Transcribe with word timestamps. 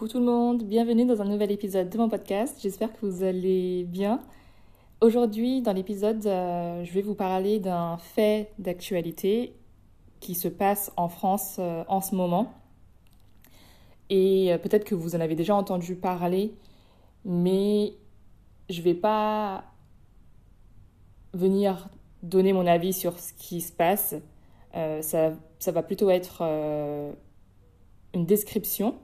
Coucou 0.00 0.12
tout 0.12 0.18
le 0.18 0.24
monde, 0.24 0.62
bienvenue 0.62 1.04
dans 1.04 1.20
un 1.20 1.26
nouvel 1.26 1.50
épisode 1.50 1.90
de 1.90 1.98
mon 1.98 2.08
podcast. 2.08 2.58
J'espère 2.62 2.90
que 2.90 3.04
vous 3.04 3.22
allez 3.22 3.84
bien. 3.84 4.18
Aujourd'hui, 5.02 5.60
dans 5.60 5.74
l'épisode, 5.74 6.26
euh, 6.26 6.82
je 6.84 6.92
vais 6.94 7.02
vous 7.02 7.14
parler 7.14 7.58
d'un 7.58 7.98
fait 7.98 8.50
d'actualité 8.58 9.54
qui 10.20 10.34
se 10.34 10.48
passe 10.48 10.90
en 10.96 11.10
France 11.10 11.56
euh, 11.58 11.84
en 11.86 12.00
ce 12.00 12.14
moment. 12.14 12.50
Et 14.08 14.54
euh, 14.54 14.56
peut-être 14.56 14.84
que 14.84 14.94
vous 14.94 15.16
en 15.16 15.20
avez 15.20 15.34
déjà 15.34 15.54
entendu 15.54 15.96
parler, 15.96 16.54
mais 17.26 17.92
je 18.70 18.78
ne 18.78 18.84
vais 18.84 18.94
pas 18.94 19.64
venir 21.34 21.90
donner 22.22 22.54
mon 22.54 22.66
avis 22.66 22.94
sur 22.94 23.18
ce 23.18 23.34
qui 23.34 23.60
se 23.60 23.70
passe. 23.70 24.14
ça, 24.72 25.32
ça, 25.58 25.72
va 25.72 25.82
plutôt 25.82 26.08
être 26.08 26.42
une 28.14 28.24
description 28.24 28.94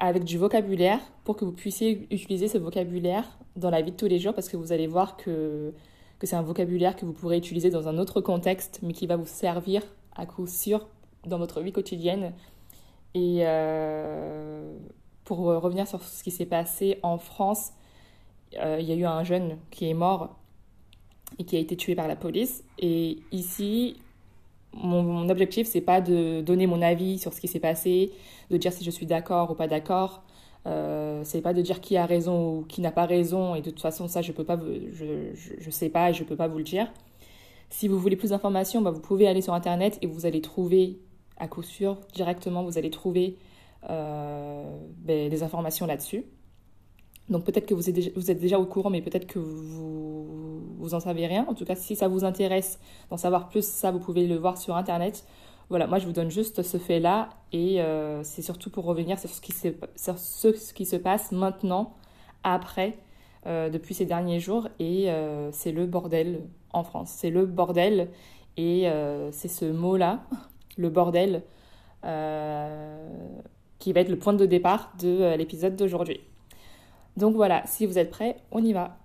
avec 0.00 0.24
du 0.24 0.38
vocabulaire 0.38 0.98
pour 1.24 1.36
que 1.36 1.44
vous 1.44 1.52
puissiez 1.52 2.08
utiliser 2.10 2.48
ce 2.48 2.58
vocabulaire 2.58 3.38
dans 3.54 3.70
la 3.70 3.82
vie 3.82 3.92
de 3.92 3.96
tous 3.96 4.06
les 4.06 4.18
jours 4.18 4.34
parce 4.34 4.48
que 4.48 4.56
vous 4.56 4.72
allez 4.72 4.86
voir 4.86 5.16
que, 5.16 5.72
que 6.18 6.26
c'est 6.26 6.36
un 6.36 6.42
vocabulaire 6.42 6.96
que 6.96 7.04
vous 7.04 7.12
pourrez 7.12 7.36
utiliser 7.36 7.70
dans 7.70 7.86
un 7.86 7.98
autre 7.98 8.20
contexte 8.22 8.80
mais 8.82 8.94
qui 8.94 9.06
va 9.06 9.16
vous 9.16 9.26
servir 9.26 9.82
à 10.16 10.26
coup 10.26 10.46
sûr 10.46 10.88
dans 11.26 11.38
votre 11.38 11.60
vie 11.60 11.72
quotidienne. 11.72 12.32
Et 13.14 13.40
euh, 13.42 14.74
pour 15.24 15.38
revenir 15.38 15.86
sur 15.86 16.02
ce 16.02 16.24
qui 16.24 16.30
s'est 16.30 16.46
passé 16.46 16.98
en 17.02 17.18
France, 17.18 17.72
euh, 18.58 18.78
il 18.80 18.86
y 18.86 18.92
a 18.92 18.96
eu 18.96 19.04
un 19.04 19.22
jeune 19.22 19.58
qui 19.70 19.88
est 19.88 19.94
mort 19.94 20.36
et 21.38 21.44
qui 21.44 21.56
a 21.56 21.58
été 21.58 21.76
tué 21.76 21.94
par 21.94 22.08
la 22.08 22.16
police. 22.16 22.64
Et 22.78 23.18
ici, 23.32 24.00
mon, 24.72 25.02
mon 25.02 25.28
objectif, 25.28 25.66
c'est 25.66 25.80
pas 25.80 26.00
de 26.00 26.40
donner 26.40 26.66
mon 26.66 26.82
avis 26.82 27.18
sur 27.18 27.32
ce 27.32 27.40
qui 27.40 27.48
s'est 27.48 27.60
passé, 27.60 28.12
de 28.50 28.56
dire 28.56 28.72
si 28.72 28.84
je 28.84 28.90
suis 28.90 29.06
d'accord 29.06 29.50
ou 29.50 29.54
pas 29.54 29.66
d'accord. 29.68 30.22
Euh, 30.66 31.22
c'est 31.24 31.40
pas 31.40 31.54
de 31.54 31.62
dire 31.62 31.80
qui 31.80 31.96
a 31.96 32.06
raison 32.06 32.58
ou 32.58 32.62
qui 32.62 32.80
n'a 32.80 32.92
pas 32.92 33.06
raison. 33.06 33.54
Et 33.54 33.62
de 33.62 33.70
toute 33.70 33.80
façon, 33.80 34.08
ça, 34.08 34.22
je 34.22 34.32
peux 34.32 34.44
pas, 34.44 34.58
je, 34.92 35.32
je, 35.34 35.70
sais 35.70 35.88
pas 35.88 36.10
et 36.10 36.14
je 36.14 36.24
peux 36.24 36.36
pas 36.36 36.48
vous 36.48 36.58
le 36.58 36.64
dire. 36.64 36.90
Si 37.70 37.88
vous 37.88 37.98
voulez 37.98 38.16
plus 38.16 38.30
d'informations, 38.30 38.82
bah, 38.82 38.90
vous 38.90 39.00
pouvez 39.00 39.26
aller 39.28 39.42
sur 39.42 39.54
Internet 39.54 39.98
et 40.02 40.06
vous 40.06 40.26
allez 40.26 40.40
trouver, 40.40 40.98
à 41.38 41.48
coup 41.48 41.62
sûr, 41.62 41.98
directement, 42.14 42.64
vous 42.64 42.78
allez 42.78 42.90
trouver 42.90 43.36
euh, 43.88 44.64
ben, 44.98 45.28
des 45.28 45.42
informations 45.42 45.86
là-dessus. 45.86 46.24
Donc 47.30 47.44
peut-être 47.44 47.66
que 47.66 47.74
vous 47.74 47.88
êtes, 47.88 48.40
déjà, 48.40 48.58
au 48.58 48.66
courant, 48.66 48.90
mais 48.90 49.00
peut-être 49.00 49.26
que 49.26 49.38
vous, 49.38 50.60
vous 50.78 50.94
en 50.94 51.00
savez 51.00 51.26
rien. 51.26 51.46
En 51.48 51.54
tout 51.54 51.64
cas, 51.64 51.76
si 51.76 51.94
ça 51.94 52.08
vous 52.08 52.24
intéresse 52.24 52.80
d'en 53.08 53.16
savoir 53.16 53.48
plus, 53.48 53.64
ça, 53.64 53.92
vous 53.92 54.00
pouvez 54.00 54.26
le 54.26 54.36
voir 54.36 54.58
sur 54.58 54.76
Internet. 54.76 55.24
Voilà, 55.70 55.86
moi 55.86 55.98
je 56.00 56.06
vous 56.06 56.12
donne 56.12 56.30
juste 56.32 56.62
ce 56.62 56.78
fait-là 56.78 57.30
et 57.52 57.80
euh, 57.80 58.24
c'est 58.24 58.42
surtout 58.42 58.70
pour 58.70 58.84
revenir 58.84 59.20
sur 59.20 59.30
ce 59.30 59.40
qui, 59.40 59.52
sur 59.52 60.18
ce, 60.18 60.74
qui 60.74 60.84
se 60.84 60.96
passe 60.96 61.30
maintenant, 61.30 61.94
après, 62.42 62.98
euh, 63.46 63.70
depuis 63.70 63.94
ces 63.94 64.04
derniers 64.04 64.40
jours 64.40 64.66
et 64.80 65.08
euh, 65.10 65.52
c'est 65.52 65.70
le 65.70 65.86
bordel 65.86 66.40
en 66.72 66.82
France. 66.82 67.12
C'est 67.16 67.30
le 67.30 67.46
bordel 67.46 68.08
et 68.56 68.90
c'est 69.30 69.48
ce 69.48 69.64
mot-là, 69.64 70.24
le 70.76 70.90
bordel, 70.90 71.44
qui 73.78 73.92
va 73.92 74.00
être 74.00 74.08
le 74.10 74.18
point 74.18 74.34
de 74.34 74.44
départ 74.44 74.92
de 74.98 75.36
l'épisode 75.36 75.76
d'aujourd'hui. 75.76 76.20
Donc 77.16 77.34
voilà, 77.34 77.62
si 77.66 77.86
vous 77.86 77.98
êtes 77.98 78.10
prêts, 78.10 78.36
on 78.50 78.62
y 78.62 78.72
va. 78.72 78.98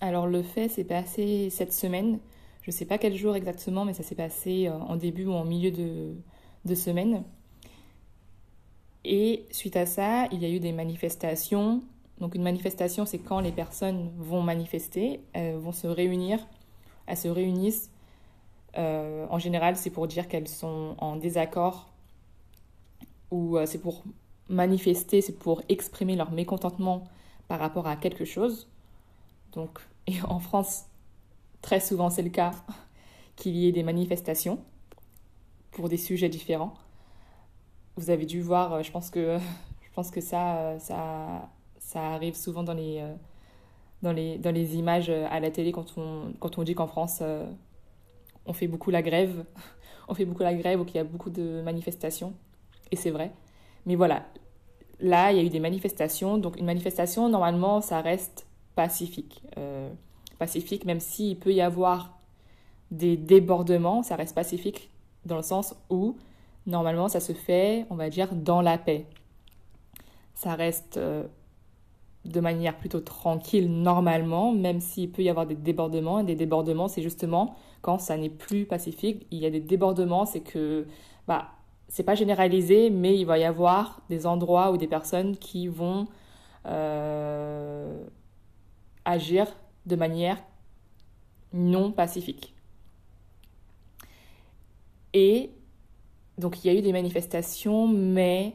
Alors 0.00 0.26
le 0.26 0.42
fait 0.42 0.68
s'est 0.68 0.84
passé 0.84 1.50
cette 1.50 1.72
semaine. 1.72 2.18
Je 2.62 2.70
ne 2.70 2.72
sais 2.72 2.84
pas 2.84 2.98
quel 2.98 3.16
jour 3.16 3.36
exactement, 3.36 3.84
mais 3.84 3.92
ça 3.92 4.02
s'est 4.02 4.14
passé 4.14 4.68
euh, 4.68 4.72
en 4.72 4.96
début 4.96 5.26
ou 5.26 5.32
en 5.32 5.44
milieu 5.44 5.70
de, 5.70 6.74
semaine. 6.74 7.24
Et 9.04 9.46
suite 9.50 9.76
à 9.76 9.84
ça, 9.86 10.26
il 10.32 10.42
y 10.42 10.44
a 10.44 10.48
eu 10.48 10.60
des 10.60 10.72
manifestations. 10.72 11.82
Donc 12.18 12.34
une 12.34 12.42
manifestation, 12.42 13.04
c'est 13.04 13.18
quand 13.18 13.40
les 13.40 13.50
personnes 13.50 14.12
vont 14.16 14.42
manifester, 14.42 15.20
vont 15.34 15.72
se 15.72 15.88
réunir, 15.88 16.46
elles 17.06 17.16
se 17.16 17.28
réunissent. 17.28 17.90
Euh, 18.78 19.26
en 19.28 19.38
général, 19.38 19.76
c'est 19.76 19.90
pour 19.90 20.06
dire 20.06 20.28
qu'elles 20.28 20.48
sont 20.48 20.94
en 20.98 21.16
désaccord 21.16 21.90
ou 23.30 23.56
euh, 23.56 23.66
c'est 23.66 23.78
pour 23.78 24.02
manifester, 24.52 25.20
c'est 25.20 25.38
pour 25.38 25.62
exprimer 25.68 26.16
leur 26.16 26.30
mécontentement 26.30 27.04
par 27.48 27.58
rapport 27.58 27.86
à 27.86 27.96
quelque 27.96 28.24
chose. 28.24 28.68
Donc, 29.52 29.80
et 30.06 30.20
en 30.22 30.38
France, 30.40 30.84
très 31.62 31.80
souvent 31.80 32.10
c'est 32.10 32.22
le 32.22 32.30
cas 32.30 32.52
qu'il 33.36 33.56
y 33.56 33.66
ait 33.66 33.72
des 33.72 33.82
manifestations 33.82 34.62
pour 35.72 35.88
des 35.88 35.96
sujets 35.96 36.28
différents. 36.28 36.74
Vous 37.96 38.10
avez 38.10 38.26
dû 38.26 38.40
voir, 38.40 38.74
euh, 38.74 38.82
je 38.82 38.90
pense 38.90 39.10
que, 39.10 39.38
je 39.82 39.90
pense 39.94 40.10
que 40.10 40.20
ça, 40.20 40.56
euh, 40.58 40.78
ça, 40.78 41.50
ça 41.78 42.00
arrive 42.12 42.34
souvent 42.34 42.62
dans 42.62 42.74
les, 42.74 42.98
euh, 43.00 43.14
dans 44.02 44.12
les, 44.12 44.38
dans 44.38 44.52
les 44.52 44.76
images 44.76 45.10
à 45.10 45.40
la 45.40 45.50
télé 45.50 45.72
quand 45.72 45.96
on, 45.96 46.32
quand 46.40 46.58
on 46.58 46.62
dit 46.62 46.74
qu'en 46.74 46.86
France, 46.86 47.22
on 48.46 48.52
fait 48.52 48.66
beaucoup 48.66 48.90
la 48.90 49.02
grève. 49.02 49.44
On 50.08 50.14
fait 50.14 50.24
beaucoup 50.24 50.42
la 50.42 50.52
grève 50.52 50.80
ou 50.80 50.84
qu'il 50.84 50.96
y 50.96 50.98
a 50.98 51.04
beaucoup 51.04 51.30
de 51.30 51.62
manifestations. 51.62 52.34
Et 52.90 52.96
c'est 52.96 53.10
vrai. 53.10 53.30
Mais 53.86 53.94
voilà, 53.94 54.26
là, 55.02 55.32
il 55.32 55.38
y 55.38 55.40
a 55.40 55.42
eu 55.42 55.50
des 55.50 55.60
manifestations. 55.60 56.38
Donc 56.38 56.58
une 56.58 56.66
manifestation, 56.66 57.28
normalement, 57.28 57.80
ça 57.80 58.00
reste 58.00 58.46
pacifique. 58.74 59.42
Euh, 59.58 59.90
pacifique, 60.38 60.84
même 60.84 61.00
s'il 61.00 61.38
peut 61.38 61.52
y 61.52 61.60
avoir 61.60 62.18
des 62.90 63.16
débordements, 63.16 64.02
ça 64.02 64.16
reste 64.16 64.34
pacifique 64.34 64.90
dans 65.24 65.36
le 65.36 65.42
sens 65.42 65.74
où, 65.90 66.16
normalement, 66.66 67.08
ça 67.08 67.20
se 67.20 67.32
fait, 67.32 67.86
on 67.90 67.96
va 67.96 68.10
dire, 68.10 68.34
dans 68.34 68.60
la 68.60 68.78
paix. 68.78 69.06
Ça 70.34 70.54
reste 70.54 70.96
euh, 70.96 71.24
de 72.24 72.40
manière 72.40 72.76
plutôt 72.76 73.00
tranquille 73.00 73.70
normalement, 73.70 74.52
même 74.52 74.80
s'il 74.80 75.10
peut 75.10 75.22
y 75.22 75.28
avoir 75.28 75.46
des 75.46 75.54
débordements. 75.54 76.20
Et 76.20 76.24
des 76.24 76.36
débordements, 76.36 76.88
c'est 76.88 77.02
justement 77.02 77.54
quand 77.82 77.98
ça 77.98 78.16
n'est 78.16 78.30
plus 78.30 78.64
pacifique. 78.64 79.26
Il 79.30 79.38
y 79.38 79.46
a 79.46 79.50
des 79.50 79.60
débordements, 79.60 80.24
c'est 80.24 80.40
que 80.40 80.86
bah, 81.26 81.50
c'est 81.92 82.02
pas 82.04 82.14
généralisé, 82.14 82.88
mais 82.88 83.18
il 83.18 83.26
va 83.26 83.38
y 83.38 83.44
avoir 83.44 84.00
des 84.08 84.26
endroits 84.26 84.72
ou 84.72 84.78
des 84.78 84.86
personnes 84.88 85.36
qui 85.36 85.68
vont 85.68 86.06
euh, 86.64 88.02
agir 89.04 89.46
de 89.84 89.94
manière 89.94 90.38
non 91.52 91.92
pacifique. 91.92 92.54
Et 95.12 95.50
donc 96.38 96.64
il 96.64 96.72
y 96.72 96.74
a 96.74 96.78
eu 96.78 96.80
des 96.80 96.92
manifestations, 96.92 97.86
mais 97.86 98.54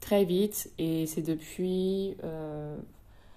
très 0.00 0.24
vite, 0.24 0.72
et 0.78 1.04
c'est 1.04 1.20
depuis, 1.20 2.16
euh, 2.24 2.78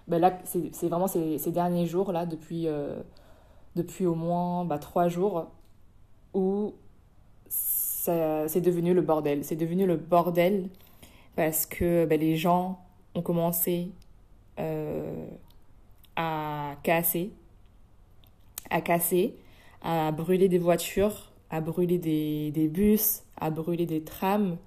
ben 0.08 0.20
là, 0.20 0.40
c'est 0.46 0.88
vraiment 0.88 1.08
ces, 1.08 1.52
derniers 1.52 1.86
jours, 1.86 2.14
là, 2.14 2.26
depuis, 2.26 2.68
euh, 2.68 2.96
depuis 3.76 4.06
au 4.06 4.16
moins 4.16 4.64
bah, 4.64 4.80
trois 4.80 5.10
jours, 5.10 5.48
où 6.34 6.76
c'est 8.48 8.62
devenu 8.62 8.94
le 8.94 9.02
bordel. 9.02 9.44
C'est 9.44 9.56
devenu 9.56 9.86
le 9.86 9.98
bordel 9.98 10.70
parce 11.36 11.66
que 11.66 12.06
ben, 12.06 12.20
les 12.20 12.36
gens 12.36 12.80
ont 13.14 13.22
commencé 13.22 13.92
euh, 14.60 15.28
à 16.16 16.76
casser, 16.82 17.32
à 18.72 18.82
casser, 18.82 19.36
à 19.84 20.12
brûler 20.12 20.50
des 20.50 20.58
voitures, 20.58 21.32
à 21.52 21.62
brûler 21.62 22.00
des, 22.00 22.68
bus, 22.68 23.24
à 23.40 23.52
brûler 23.52 23.86
des 23.86 24.02
trams, 24.02 24.58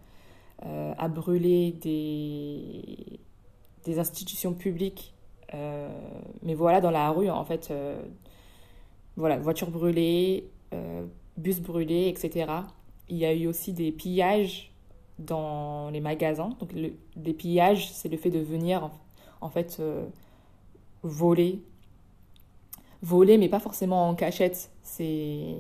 euh, 0.64 0.92
à 0.96 1.08
brûler 1.08 1.72
des, 1.72 3.18
des 3.84 3.98
institutions 3.98 4.54
publiques. 4.54 5.12
Euh, 5.54 5.90
mais 6.42 6.54
voilà, 6.54 6.80
dans 6.80 6.92
la 6.92 7.10
rue, 7.10 7.30
en 7.30 7.44
fait, 7.44 7.72
voilà, 9.16 9.38
voitures 9.38 9.72
brûlées, 9.72 10.48
bus 11.36 11.60
brûlés, 11.60 12.06
etc. 12.08 12.46
Il 13.10 13.16
y 13.16 13.26
a 13.26 13.34
eu 13.34 13.46
aussi 13.46 13.72
des 13.72 13.92
pillages 13.92 14.70
dans 15.18 15.90
les 15.90 16.00
magasins. 16.00 16.50
Donc, 16.60 16.72
des 17.16 17.34
pillages, 17.34 17.92
c'est 17.92 18.08
le 18.08 18.16
fait 18.16 18.30
de 18.30 18.38
venir, 18.38 18.90
en, 19.40 19.50
fait, 19.50 19.76
euh, 19.80 20.06
voler. 21.02 21.60
Voler, 23.02 23.36
mais 23.36 23.48
pas 23.48 23.60
forcément 23.60 24.08
en 24.08 24.14
cachette. 24.14 24.70
C'est. 24.82 25.54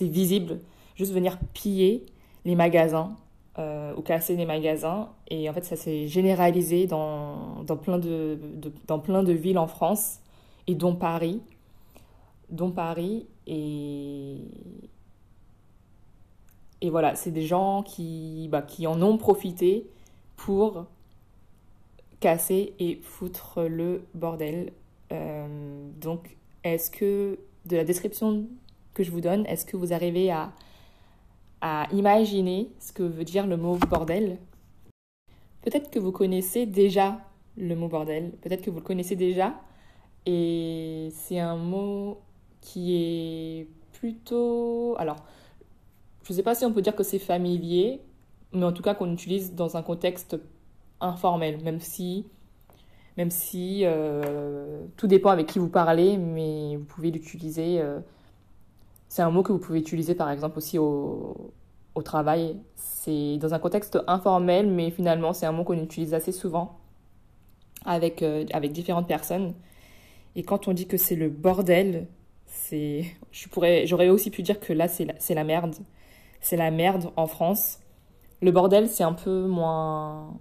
Visible. 0.00 0.60
Juste 0.96 1.12
venir 1.12 1.38
piller 1.54 2.04
les 2.44 2.56
magasins 2.56 3.16
euh, 3.58 3.94
ou 3.96 4.02
casser 4.02 4.36
les 4.36 4.46
magasins. 4.46 5.10
Et 5.28 5.48
en 5.48 5.52
fait, 5.52 5.64
ça 5.64 5.76
s'est 5.76 6.08
généralisé 6.08 6.86
dans, 6.86 7.62
dans, 7.62 7.76
plein 7.76 7.98
de, 7.98 8.38
dans 8.86 8.98
plein 8.98 9.22
de 9.22 9.32
villes 9.32 9.58
en 9.58 9.68
France, 9.68 10.18
et 10.66 10.74
dont 10.74 10.94
Paris. 10.96 11.40
Dont 12.50 12.70
Paris. 12.70 13.26
Et, 13.46 14.38
et 16.84 16.90
voilà, 16.90 17.14
c'est 17.14 17.30
des 17.30 17.46
gens 17.46 17.82
qui, 17.82 18.46
bah, 18.52 18.60
qui 18.60 18.86
en 18.86 19.00
ont 19.00 19.16
profité 19.16 19.86
pour 20.36 20.84
casser 22.20 22.74
et 22.78 22.96
foutre 23.02 23.62
le 23.62 24.04
bordel. 24.12 24.70
Euh, 25.10 25.88
donc, 25.98 26.36
est-ce 26.62 26.90
que, 26.90 27.38
de 27.64 27.76
la 27.78 27.84
description 27.84 28.44
que 28.92 29.02
je 29.02 29.10
vous 29.10 29.22
donne, 29.22 29.46
est-ce 29.46 29.64
que 29.64 29.78
vous 29.78 29.94
arrivez 29.94 30.30
à, 30.30 30.52
à 31.62 31.88
imaginer 31.90 32.68
ce 32.80 32.92
que 32.92 33.02
veut 33.02 33.24
dire 33.24 33.46
le 33.46 33.56
mot 33.56 33.78
bordel? 33.88 34.36
Peut-être 35.62 35.90
que 35.90 35.98
vous 35.98 36.12
connaissez 36.12 36.66
déjà 36.66 37.18
le 37.56 37.74
mot 37.76 37.88
bordel, 37.88 38.32
peut-être 38.42 38.60
que 38.60 38.68
vous 38.68 38.80
le 38.80 38.84
connaissez 38.84 39.16
déjà, 39.16 39.54
et 40.26 41.08
c'est 41.14 41.38
un 41.38 41.56
mot 41.56 42.18
qui 42.60 42.94
est 42.94 43.68
plutôt... 43.92 44.96
Alors, 44.98 45.16
je 46.24 46.32
ne 46.32 46.36
sais 46.36 46.42
pas 46.42 46.54
si 46.54 46.64
on 46.64 46.72
peut 46.72 46.82
dire 46.82 46.96
que 46.96 47.02
c'est 47.02 47.18
familier, 47.18 48.00
mais 48.52 48.64
en 48.64 48.72
tout 48.72 48.82
cas 48.82 48.94
qu'on 48.94 49.12
utilise 49.12 49.54
dans 49.54 49.76
un 49.76 49.82
contexte 49.82 50.38
informel, 51.00 51.62
même 51.62 51.80
si, 51.80 52.26
même 53.16 53.30
si 53.30 53.80
euh, 53.84 54.86
tout 54.96 55.06
dépend 55.06 55.30
avec 55.30 55.46
qui 55.48 55.58
vous 55.58 55.68
parlez, 55.68 56.16
mais 56.16 56.76
vous 56.76 56.84
pouvez 56.84 57.10
l'utiliser. 57.10 57.80
Euh, 57.80 58.00
c'est 59.08 59.22
un 59.22 59.30
mot 59.30 59.42
que 59.42 59.52
vous 59.52 59.58
pouvez 59.58 59.78
utiliser 59.78 60.14
par 60.14 60.30
exemple 60.30 60.58
aussi 60.58 60.78
au, 60.78 61.52
au 61.94 62.02
travail. 62.02 62.56
C'est 62.74 63.36
dans 63.38 63.52
un 63.54 63.58
contexte 63.58 63.98
informel, 64.06 64.66
mais 64.66 64.90
finalement 64.90 65.32
c'est 65.34 65.46
un 65.46 65.52
mot 65.52 65.64
qu'on 65.64 65.78
utilise 65.82 66.14
assez 66.14 66.32
souvent 66.32 66.78
avec, 67.84 68.22
euh, 68.22 68.46
avec 68.52 68.72
différentes 68.72 69.06
personnes. 69.08 69.54
Et 70.36 70.42
quand 70.42 70.68
on 70.68 70.72
dit 70.72 70.86
que 70.86 70.96
c'est 70.96 71.16
le 71.16 71.28
bordel, 71.28 72.06
c'est, 72.46 73.04
je 73.30 73.48
pourrais, 73.48 73.86
j'aurais 73.86 74.08
aussi 74.08 74.30
pu 74.30 74.42
dire 74.42 74.58
que 74.60 74.72
là 74.72 74.88
c'est 74.88 75.06
c'est 75.18 75.34
la 75.34 75.44
merde. 75.44 75.74
C'est 76.44 76.58
la 76.58 76.70
merde 76.70 77.10
en 77.16 77.26
France. 77.26 77.78
Le 78.42 78.50
bordel, 78.50 78.86
c'est 78.86 79.02
un 79.02 79.14
peu 79.14 79.46
moins, 79.46 80.38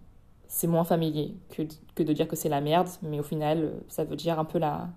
c'est 0.47 0.67
moins 0.67 0.83
familier 0.83 1.38
que, 1.50 1.61
que 1.95 2.03
de 2.03 2.11
dire 2.11 2.27
que 2.27 2.35
c'est 2.35 2.50
la 2.50 2.59
merde, 2.59 2.89
mais 3.03 3.21
au 3.21 3.23
final, 3.23 3.71
ça 3.88 4.03
veut 4.03 4.17
dire 4.17 4.38
un 4.38 4.44
peu 4.44 4.59
la, 4.59 4.89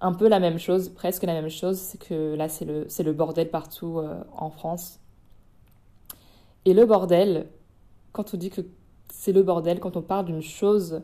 un 0.00 0.12
peu 0.12 0.26
la 0.26 0.40
même 0.40 0.58
chose, 0.58 0.88
presque 0.88 1.22
la 1.22 1.34
même 1.34 1.48
chose, 1.48 1.78
c'est 1.78 1.98
que 1.98 2.34
là, 2.34 2.48
c'est 2.48 2.64
le, 2.64 2.88
le 2.98 3.12
bordel 3.12 3.48
partout 3.48 4.00
euh, 4.00 4.24
en 4.36 4.50
France. 4.50 4.98
Et 6.64 6.74
le 6.74 6.84
bordel, 6.84 7.46
quand 8.10 8.34
on 8.34 8.36
dit 8.36 8.50
que 8.50 8.62
c'est 9.08 9.30
le 9.30 9.44
bordel, 9.44 9.78
quand 9.78 9.96
on 9.96 10.02
parle 10.02 10.24
d'une 10.24 10.42
chose 10.42 11.02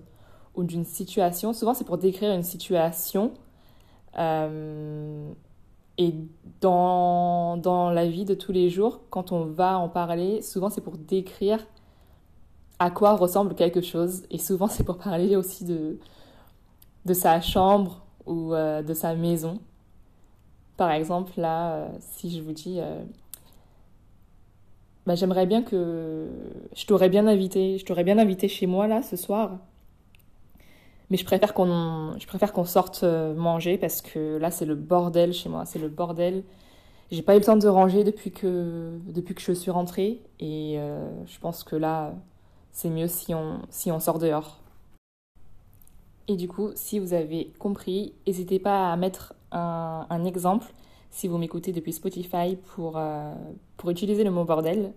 ou 0.56 0.64
d'une 0.64 0.84
situation, 0.84 1.52
souvent 1.52 1.72
c'est 1.72 1.84
pour 1.84 1.98
décrire 1.98 2.32
une 2.32 2.42
situation. 2.42 3.32
Euh, 4.18 5.30
et 5.98 6.14
dans, 6.60 7.56
dans 7.56 7.90
la 7.90 8.08
vie 8.08 8.24
de 8.24 8.34
tous 8.34 8.52
les 8.52 8.70
jours, 8.70 9.00
quand 9.10 9.32
on 9.32 9.44
va 9.44 9.78
en 9.78 9.88
parler, 9.88 10.42
souvent 10.42 10.70
c'est 10.70 10.80
pour 10.80 10.96
décrire 10.96 11.66
à 12.78 12.90
quoi 12.90 13.16
ressemble 13.16 13.54
quelque 13.54 13.80
chose. 13.80 14.22
Et 14.30 14.38
souvent 14.38 14.68
c'est 14.68 14.84
pour 14.84 14.98
parler 14.98 15.36
aussi 15.36 15.64
de, 15.64 15.98
de 17.04 17.14
sa 17.14 17.40
chambre 17.40 18.04
ou 18.26 18.54
euh, 18.54 18.82
de 18.82 18.94
sa 18.94 19.14
maison. 19.14 19.58
Par 20.76 20.92
exemple, 20.92 21.32
là, 21.36 21.72
euh, 21.72 21.88
si 21.98 22.30
je 22.30 22.40
vous 22.40 22.52
dis, 22.52 22.76
euh, 22.78 23.02
bah, 25.06 25.16
j'aimerais 25.16 25.46
bien 25.46 25.62
que 25.62 26.28
je 26.76 26.86
t'aurais 26.86 27.08
bien 27.08 27.26
invité, 27.26 27.78
je 27.78 27.84
t'aurais 27.84 28.04
bien 28.04 28.18
invité 28.18 28.46
chez 28.46 28.66
moi 28.66 28.86
là 28.86 29.02
ce 29.02 29.16
soir. 29.16 29.58
Mais 31.10 31.16
je 31.16 31.24
préfère 31.24 31.54
qu'on, 31.54 32.14
je 32.18 32.26
préfère 32.26 32.52
qu'on 32.52 32.64
sorte 32.64 33.02
manger 33.02 33.78
parce 33.78 34.02
que 34.02 34.36
là 34.36 34.50
c'est 34.50 34.66
le 34.66 34.74
bordel 34.74 35.32
chez 35.32 35.48
moi, 35.48 35.64
c'est 35.64 35.78
le 35.78 35.88
bordel. 35.88 36.44
J'ai 37.10 37.22
pas 37.22 37.34
eu 37.34 37.38
le 37.38 37.44
temps 37.44 37.56
de 37.56 37.68
ranger 37.68 38.04
depuis 38.04 38.30
que, 38.30 38.98
depuis 39.06 39.34
que 39.34 39.40
je 39.40 39.52
suis 39.52 39.70
rentrée 39.70 40.20
et 40.38 40.78
je 41.26 41.38
pense 41.40 41.64
que 41.64 41.76
là 41.76 42.12
c'est 42.72 42.90
mieux 42.90 43.08
si 43.08 43.34
on, 43.34 43.60
si 43.70 43.90
on 43.90 44.00
sort 44.00 44.18
dehors. 44.18 44.60
Et 46.28 46.36
du 46.36 46.46
coup, 46.46 46.70
si 46.74 46.98
vous 46.98 47.14
avez 47.14 47.52
compris, 47.58 48.12
n'hésitez 48.26 48.58
pas 48.58 48.92
à 48.92 48.96
mettre 48.96 49.34
un, 49.50 50.06
un 50.10 50.24
exemple 50.26 50.66
si 51.10 51.28
vous 51.28 51.38
m'écoutez 51.38 51.72
depuis 51.72 51.92
Spotify 51.92 52.56
pour, 52.74 52.94
euh, 52.96 53.34
pour 53.76 53.90
utiliser 53.90 54.24
le 54.24 54.30
mot 54.30 54.44
bordel. 54.44 54.92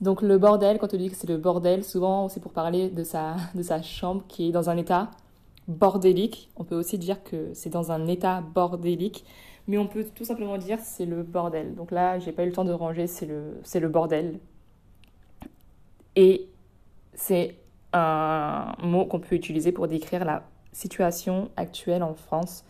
Donc 0.00 0.22
le 0.22 0.38
bordel, 0.38 0.78
quand 0.78 0.94
on 0.94 0.96
dit 0.96 1.10
que 1.10 1.16
c'est 1.16 1.28
le 1.28 1.38
bordel, 1.38 1.82
souvent 1.84 2.28
c'est 2.28 2.40
pour 2.40 2.52
parler 2.52 2.88
de 2.88 3.02
sa, 3.02 3.36
de 3.54 3.62
sa 3.62 3.82
chambre 3.82 4.22
qui 4.28 4.48
est 4.48 4.52
dans 4.52 4.70
un 4.70 4.76
état 4.76 5.10
bordélique. 5.66 6.50
On 6.56 6.64
peut 6.64 6.76
aussi 6.76 6.98
dire 6.98 7.22
que 7.24 7.52
c'est 7.52 7.70
dans 7.70 7.90
un 7.90 8.06
état 8.06 8.40
bordélique, 8.40 9.24
mais 9.66 9.76
on 9.76 9.86
peut 9.86 10.04
tout 10.14 10.24
simplement 10.24 10.56
dire 10.56 10.78
c'est 10.80 11.04
le 11.04 11.22
bordel. 11.22 11.74
Donc 11.74 11.90
là, 11.90 12.18
j'ai 12.18 12.32
pas 12.32 12.44
eu 12.44 12.46
le 12.46 12.52
temps 12.52 12.64
de 12.64 12.72
ranger, 12.72 13.06
c'est 13.06 13.26
le, 13.26 13.60
le 13.74 13.88
bordel. 13.88 14.38
Et 16.16 16.48
c'est 17.14 17.56
un 17.92 18.74
mot 18.82 19.04
qu'on 19.06 19.20
peut 19.20 19.34
utiliser 19.34 19.72
pour 19.72 19.88
décrire 19.88 20.24
la 20.24 20.44
situation 20.72 21.50
actuelle 21.56 22.02
en 22.02 22.14
France. 22.14 22.64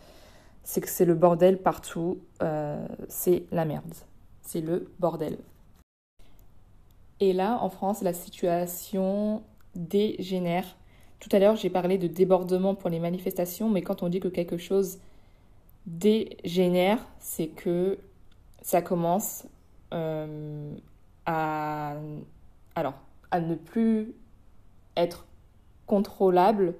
C'est 0.63 0.81
que 0.81 0.89
c'est 0.89 1.05
le 1.05 1.15
bordel 1.15 1.57
partout, 1.61 2.19
euh, 2.41 2.85
c'est 3.07 3.43
la 3.51 3.65
merde, 3.65 3.93
c'est 4.41 4.61
le 4.61 4.91
bordel. 4.99 5.37
Et 7.19 7.33
là, 7.33 7.59
en 7.61 7.69
France, 7.69 8.01
la 8.01 8.13
situation 8.13 9.43
dégénère. 9.75 10.65
Tout 11.19 11.29
à 11.31 11.39
l'heure, 11.39 11.55
j'ai 11.55 11.69
parlé 11.69 11.97
de 11.97 12.07
débordement 12.07 12.75
pour 12.75 12.89
les 12.89 12.99
manifestations, 12.99 13.69
mais 13.69 13.81
quand 13.81 14.03
on 14.03 14.09
dit 14.09 14.19
que 14.19 14.29
quelque 14.29 14.57
chose 14.57 14.99
dégénère, 15.85 17.05
c'est 17.19 17.47
que 17.47 17.97
ça 18.61 18.81
commence 18.81 19.45
euh, 19.93 20.73
à, 21.25 21.95
alors, 22.75 22.93
à 23.31 23.41
ne 23.41 23.55
plus 23.55 24.13
être 24.95 25.25
contrôlable 25.87 26.75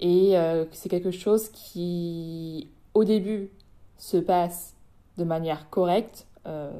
et 0.00 0.36
euh, 0.38 0.64
c'est 0.72 0.88
quelque 0.88 1.10
chose 1.10 1.50
qui, 1.50 2.68
au 2.94 3.04
début, 3.04 3.50
se 3.96 4.16
passe 4.16 4.74
de 5.16 5.24
manière 5.24 5.68
correcte, 5.70 6.26
euh, 6.46 6.70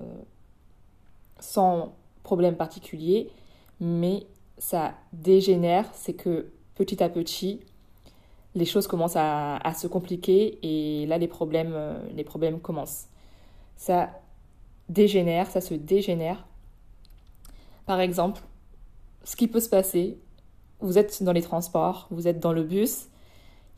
sans 1.41 1.95
problème 2.23 2.57
particulier, 2.57 3.31
mais 3.81 4.27
ça 4.59 4.95
dégénère, 5.13 5.89
c'est 5.95 6.15
que 6.15 6.51
petit 6.75 7.03
à 7.03 7.09
petit, 7.09 7.61
les 8.55 8.65
choses 8.65 8.87
commencent 8.87 9.17
à, 9.17 9.61
se 9.77 9.87
compliquer 9.87 10.59
et 10.63 11.07
là, 11.07 11.19
les 11.19 11.29
problèmes, 11.29 11.73
euh, 11.75 11.99
les 12.15 12.25
problèmes 12.25 12.61
commencent. 12.61 13.07
Ça 13.77 14.11
dégénère, 14.89 15.51
ça 15.51 15.61
se 15.61 15.75
dégénère. 15.75 16.47
Par 17.87 18.01
exemple, 18.01 18.43
ce 19.25 19.37
qui 19.37 19.47
peut 19.49 19.61
se 19.61 19.69
passer, 19.69 20.19
vous 20.81 20.99
êtes 20.99 21.23
dans 21.23 21.33
les 21.33 21.43
transports, 21.43 22.09
vous 22.11 22.29
êtes 22.29 22.41
dans 22.41 22.53
le 22.53 22.63
bus, 22.63 23.09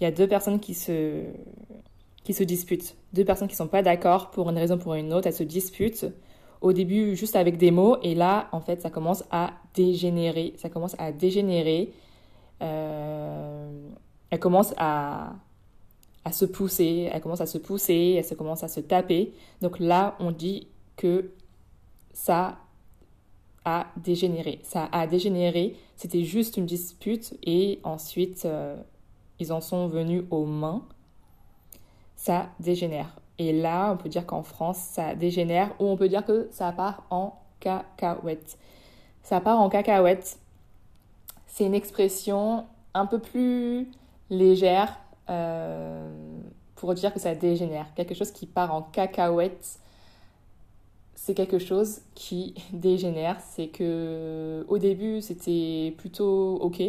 il 0.00 0.04
y 0.04 0.06
a 0.06 0.10
deux 0.10 0.26
personnes 0.26 0.60
qui 0.60 0.74
se, 0.74 1.24
qui 2.24 2.32
se 2.32 2.42
disputent. 2.42 2.96
Deux 3.12 3.24
personnes 3.24 3.48
qui 3.48 3.54
ne 3.54 3.58
sont 3.58 3.68
pas 3.68 3.82
d'accord 3.82 4.30
pour 4.30 4.48
une 4.48 4.56
raison 4.56 4.76
ou 4.76 4.78
pour 4.78 4.94
une 4.94 5.12
autre, 5.12 5.26
elles 5.26 5.34
se 5.34 5.42
disputent. 5.42 6.06
Au 6.60 6.72
début, 6.72 7.16
juste 7.16 7.36
avec 7.36 7.56
des 7.56 7.70
mots, 7.70 7.96
et 8.02 8.14
là, 8.14 8.48
en 8.52 8.60
fait, 8.60 8.82
ça 8.82 8.90
commence 8.90 9.24
à 9.30 9.52
dégénérer. 9.74 10.54
Ça 10.56 10.68
commence 10.68 10.94
à 10.98 11.10
dégénérer. 11.10 11.92
Euh, 12.62 13.88
elle 14.30 14.38
commence 14.38 14.74
à, 14.76 15.34
se 16.30 16.44
pousser, 16.44 17.08
elle 17.12 17.20
commence 17.20 17.40
à 17.40 17.46
se 17.46 17.58
pousser, 17.58 18.14
elle 18.18 18.24
se 18.24 18.34
commence 18.34 18.62
à 18.62 18.68
se 18.68 18.80
taper. 18.80 19.32
Donc 19.60 19.78
là, 19.78 20.16
on 20.20 20.30
dit 20.30 20.68
que 20.96 21.30
ça 22.12 22.58
a 23.64 23.86
dégénéré. 23.96 24.60
Ça 24.62 24.88
a 24.92 25.06
dégénéré, 25.06 25.76
c'était 25.96 26.24
juste 26.24 26.56
une 26.56 26.66
dispute 26.66 27.34
et 27.42 27.80
ensuite 27.82 28.44
euh, 28.44 28.76
ils 29.38 29.52
en 29.52 29.60
sont 29.60 29.88
venus 29.88 30.24
aux 30.30 30.46
mains. 30.46 30.84
Ça 32.16 32.50
dégénère. 32.60 33.19
Et 33.40 33.54
là, 33.54 33.90
on 33.90 33.96
peut 33.96 34.10
dire 34.10 34.26
qu'en 34.26 34.42
France, 34.42 34.76
ça 34.76 35.14
dégénère 35.14 35.70
ou 35.78 35.86
on 35.86 35.96
peut 35.96 36.10
dire 36.10 36.26
que 36.26 36.48
ça 36.52 36.72
part 36.72 37.04
en 37.08 37.40
cacahuète. 37.58 38.58
Ça 39.22 39.40
part 39.40 39.58
en 39.58 39.70
cacahuète. 39.70 40.38
C'est 41.46 41.64
une 41.64 41.72
expression 41.72 42.66
un 42.92 43.06
peu 43.06 43.18
plus 43.18 43.90
légère 44.28 45.00
euh, 45.30 46.06
pour 46.76 46.92
dire 46.92 47.14
que 47.14 47.18
ça 47.18 47.34
dégénère. 47.34 47.86
Quelque 47.94 48.12
chose 48.12 48.30
qui 48.30 48.44
part 48.44 48.74
en 48.74 48.82
cacahuète 48.82 49.78
c'est 51.14 51.32
quelque 51.34 51.58
chose 51.58 52.02
qui 52.14 52.54
dégénère. 52.74 53.38
C'est 53.40 53.68
que 53.68 54.66
au 54.68 54.76
début 54.76 55.22
c'était 55.22 55.94
plutôt 55.96 56.56
ok 56.56 56.82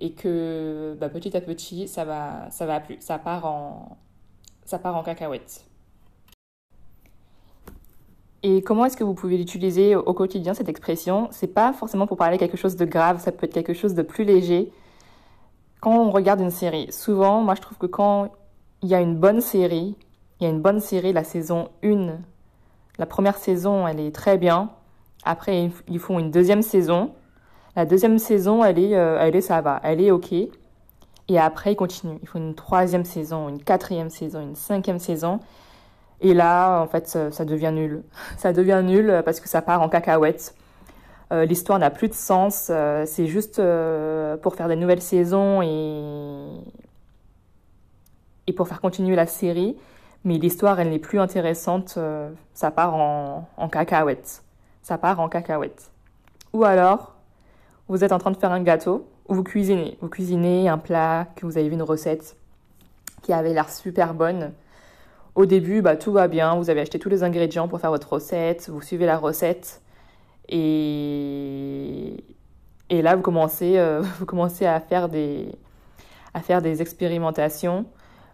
et 0.00 0.12
que 0.12 0.94
bah, 1.00 1.08
petit 1.08 1.34
à 1.34 1.40
petit 1.40 1.88
ça 1.88 2.04
va 2.04 2.50
ça 2.50 2.66
va 2.66 2.80
plus, 2.80 2.98
ça 3.00 3.18
part 3.18 3.46
en 3.46 3.96
ça 4.68 4.78
part 4.78 4.96
en 4.96 5.02
cacahuète. 5.02 5.64
Et 8.42 8.62
comment 8.62 8.84
est-ce 8.84 8.96
que 8.96 9.02
vous 9.02 9.14
pouvez 9.14 9.36
l'utiliser 9.36 9.96
au 9.96 10.14
quotidien 10.14 10.54
cette 10.54 10.68
expression? 10.68 11.28
C'est 11.32 11.52
pas 11.52 11.72
forcément 11.72 12.06
pour 12.06 12.16
parler 12.16 12.38
quelque 12.38 12.56
chose 12.56 12.76
de 12.76 12.84
grave, 12.84 13.18
ça 13.18 13.32
peut 13.32 13.46
être 13.46 13.52
quelque 13.52 13.74
chose 13.74 13.94
de 13.94 14.02
plus 14.02 14.24
léger. 14.24 14.70
Quand 15.80 15.96
on 15.96 16.10
regarde 16.10 16.40
une 16.40 16.50
série, 16.50 16.92
souvent, 16.92 17.40
moi 17.40 17.54
je 17.54 17.62
trouve 17.62 17.78
que 17.78 17.86
quand 17.86 18.28
il 18.82 18.88
y 18.88 18.94
a 18.94 19.00
une 19.00 19.16
bonne 19.16 19.40
série, 19.40 19.96
il 20.38 20.44
y 20.44 20.46
a 20.46 20.50
une 20.50 20.60
bonne 20.60 20.80
série, 20.80 21.12
la 21.12 21.24
saison 21.24 21.70
1 21.82 22.18
la 22.98 23.06
première 23.06 23.36
saison, 23.36 23.86
elle 23.86 24.00
est 24.00 24.14
très 24.14 24.38
bien. 24.38 24.70
Après, 25.24 25.70
ils 25.86 25.98
font 26.00 26.18
une 26.18 26.30
deuxième 26.30 26.62
saison. 26.62 27.12
La 27.76 27.86
deuxième 27.86 28.18
saison, 28.18 28.64
elle 28.64 28.78
est, 28.78 28.96
euh, 28.96 29.18
elle 29.20 29.36
est 29.36 29.40
ça 29.40 29.60
va, 29.60 29.80
elle 29.84 30.00
est 30.00 30.10
ok. 30.10 30.34
Et 31.28 31.38
après, 31.38 31.72
ils 31.72 31.76
continuent. 31.76 32.18
Ils 32.22 32.28
font 32.28 32.38
une 32.38 32.54
troisième 32.54 33.04
saison, 33.04 33.48
une 33.48 33.62
quatrième 33.62 34.10
saison, 34.10 34.40
une 34.40 34.56
cinquième 34.56 34.98
saison. 34.98 35.40
Et 36.20 36.34
là, 36.34 36.80
en 36.80 36.86
fait, 36.86 37.06
ça, 37.06 37.44
devient 37.44 37.72
nul. 37.72 38.02
Ça 38.36 38.52
devient 38.52 38.82
nul 38.84 39.22
parce 39.24 39.40
que 39.40 39.48
ça 39.48 39.62
part 39.62 39.82
en 39.82 39.88
cacahuète. 39.88 40.54
Euh, 41.30 41.44
l'histoire 41.44 41.78
n'a 41.78 41.90
plus 41.90 42.08
de 42.08 42.14
sens. 42.14 42.68
Euh, 42.70 43.04
c'est 43.06 43.26
juste 43.26 43.58
euh, 43.58 44.36
pour 44.38 44.54
faire 44.54 44.68
des 44.68 44.76
nouvelles 44.76 45.02
saisons 45.02 45.60
et... 45.62 46.60
et 48.46 48.52
pour 48.54 48.66
faire 48.66 48.80
continuer 48.80 49.14
la 49.14 49.26
série. 49.26 49.76
Mais 50.24 50.38
l'histoire, 50.38 50.80
elle 50.80 50.90
n'est 50.90 50.98
plus 50.98 51.20
intéressante. 51.20 51.98
ça 52.54 52.70
part 52.70 52.94
en, 52.94 53.48
en 53.56 53.68
cacahuète. 53.68 54.42
Ça 54.82 54.98
part 54.98 55.20
en 55.20 55.28
cacahuète. 55.28 55.90
Ou 56.52 56.64
alors, 56.64 57.14
vous 57.88 58.02
êtes 58.02 58.12
en 58.12 58.18
train 58.18 58.30
de 58.30 58.36
faire 58.36 58.50
un 58.50 58.62
gâteau 58.62 59.06
vous 59.28 59.44
cuisinez. 59.44 59.98
Vous 60.00 60.08
cuisinez 60.08 60.68
un 60.68 60.78
plat 60.78 61.28
que 61.36 61.46
vous 61.46 61.58
avez 61.58 61.68
vu 61.68 61.74
une 61.74 61.82
recette 61.82 62.36
qui 63.22 63.32
avait 63.32 63.52
l'air 63.52 63.68
super 63.68 64.14
bonne. 64.14 64.52
Au 65.34 65.46
début, 65.46 65.82
bah, 65.82 65.96
tout 65.96 66.12
va 66.12 66.28
bien. 66.28 66.56
Vous 66.56 66.70
avez 66.70 66.80
acheté 66.80 66.98
tous 66.98 67.08
les 67.08 67.22
ingrédients 67.22 67.68
pour 67.68 67.80
faire 67.80 67.90
votre 67.90 68.12
recette. 68.12 68.68
Vous 68.68 68.82
suivez 68.82 69.06
la 69.06 69.18
recette. 69.18 69.82
Et, 70.48 72.24
et 72.88 73.02
là, 73.02 73.16
vous 73.16 73.22
commencez, 73.22 73.78
euh, 73.78 74.00
vous 74.18 74.26
commencez 74.26 74.66
à, 74.66 74.80
faire 74.80 75.08
des, 75.08 75.54
à 76.34 76.40
faire 76.40 76.62
des 76.62 76.80
expérimentations. 76.82 77.84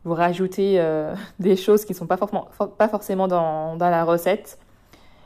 Vous 0.05 0.15
rajoutez 0.15 0.81
euh, 0.81 1.15
des 1.39 1.57
choses 1.57 1.85
qui 1.85 1.93
ne 1.93 1.99
sont 1.99 2.07
pas, 2.07 2.17
forcément, 2.17 2.49
pas 2.79 2.89
forcément 2.89 3.29
dans, 3.29 3.77
dans, 3.77 3.91
la 3.91 4.05
recette. 4.05 4.59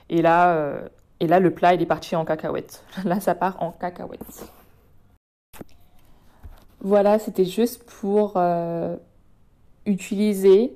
Et 0.09 0.23
là, 0.23 0.55
euh, 0.55 0.81
et 1.21 1.27
là, 1.27 1.41
le 1.41 1.51
plat, 1.51 1.75
il 1.75 1.83
est 1.83 1.87
parti 1.87 2.17
en 2.17 2.25
cacahuète. 2.25 2.85
Là, 3.05 3.21
ça 3.21 3.35
part 3.35 3.63
en 3.63 3.73
cacahuète. 3.73 4.47
Voilà, 6.80 7.18
c'était 7.18 7.44
juste 7.44 7.82
pour 7.85 8.40
utiliser 9.87 10.73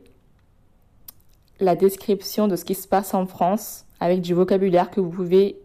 la 1.61 1.76
description 1.76 2.49
de 2.49 2.56
ce 2.56 2.64
qui 2.64 2.75
se 2.75 2.88
passe 2.88 3.14
en 3.14 3.26
France 3.26 3.87
avec 4.00 4.21
du 4.21 4.35
vocabulaire 4.35 4.90
que 4.90 5.00
vous 5.00 5.11
pouvez 5.11 5.56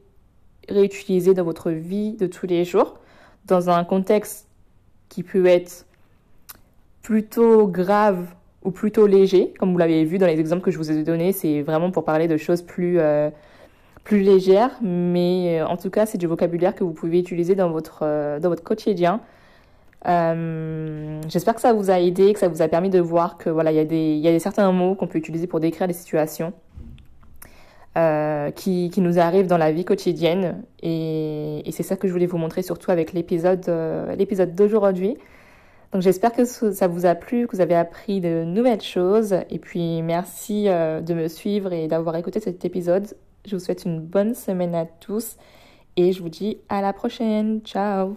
réutiliser 0.69 1.33
dans 1.33 1.43
votre 1.43 1.71
vie 1.71 2.13
de 2.13 2.27
tous 2.27 2.45
les 2.45 2.65
jours, 2.65 2.99
dans 3.45 3.69
un 3.69 3.83
contexte 3.83 4.47
qui 5.09 5.23
peut 5.23 5.45
être 5.45 5.85
plutôt 7.01 7.67
grave 7.67 8.27
ou 8.63 8.71
plutôt 8.71 9.07
léger, 9.07 9.53
comme 9.59 9.71
vous 9.71 9.77
l'avez 9.77 10.03
vu 10.03 10.17
dans 10.17 10.27
les 10.27 10.39
exemples 10.39 10.61
que 10.61 10.71
je 10.71 10.77
vous 10.77 10.91
ai 10.91 11.03
donnés, 11.03 11.31
c'est 11.31 11.61
vraiment 11.61 11.89
pour 11.89 12.03
parler 12.03 12.27
de 12.27 12.37
choses 12.37 12.61
plus, 12.61 12.99
euh, 12.99 13.29
légères, 14.11 14.77
mais 14.81 15.59
euh, 15.59 15.67
en 15.67 15.77
tout 15.77 15.89
cas 15.89 16.05
c'est 16.05 16.17
du 16.17 16.27
vocabulaire 16.27 16.75
que 16.75 16.83
vous 16.83 16.93
pouvez 16.93 17.19
utiliser 17.19 17.55
dans 17.55 17.69
votre, 17.69 17.99
euh, 18.03 18.39
dans 18.39 18.49
votre 18.49 18.63
quotidien. 18.63 19.21
J'espère 20.05 21.55
que 21.55 21.61
ça 21.61 21.73
vous 21.73 21.91
a 21.91 21.99
aidé, 21.99 22.33
que 22.33 22.39
ça 22.39 22.47
vous 22.47 22.61
a 22.61 22.67
permis 22.67 22.89
de 22.89 22.99
voir 22.99 23.37
que 23.37 23.49
voilà, 23.49 23.71
il 23.71 23.75
y 23.75 23.79
a 23.79 23.85
des, 23.85 24.15
y 24.15 24.27
a 24.27 24.31
des 24.31 24.39
certains 24.39 24.71
mots 24.71 24.95
qu'on 24.95 25.07
peut 25.07 25.17
utiliser 25.17 25.47
pour 25.47 25.59
décrire 25.59 25.87
des 25.87 25.93
situations. 25.93 26.53
Euh, 27.97 28.51
qui, 28.51 28.91
qui, 28.91 29.01
nous 29.01 29.17
arrivent 29.17 29.47
dans 29.47 29.57
la 29.57 29.71
vie 29.71 29.83
quotidienne. 29.83 30.61
Et, 30.83 31.63
c'est 31.71 31.81
ça 31.81 31.95
que 31.95 32.07
je 32.07 32.13
voulais 32.13 32.27
vous 32.27 32.37
montrer 32.37 32.61
surtout 32.61 32.91
avec 32.91 33.11
l'épisode 33.11 33.67
euh, 33.69 34.15
l'épisode 34.15 34.53
d'aujourd'hui. 34.53 35.17
Donc 35.91 36.03
j'espère 36.03 36.31
que 36.31 36.45
ça 36.45 36.87
vous 36.87 37.07
a 37.07 37.15
plu, 37.15 37.47
que 37.47 37.55
vous 37.55 37.61
avez 37.61 37.73
appris 37.73 38.21
de 38.21 38.43
nouvelles 38.43 38.81
choses. 38.81 39.33
Et 39.49 39.57
puis 39.57 40.03
merci 40.03 40.65
euh, 40.67 41.01
de 41.01 41.15
me 41.15 41.27
suivre 41.27 41.73
et 41.73 41.87
d'avoir 41.87 42.15
écouté 42.17 42.39
cet 42.39 42.65
épisode. 42.65 43.07
Je 43.47 43.55
vous 43.55 43.63
souhaite 43.63 43.85
une 43.85 43.99
bonne 43.99 44.35
semaine 44.35 44.75
à 44.75 44.85
tous 44.85 45.37
et 45.95 46.11
je 46.11 46.21
vous 46.21 46.29
dis 46.29 46.59
à 46.69 46.81
la 46.81 46.93
prochaine. 46.93 47.61
Ciao 47.61 48.15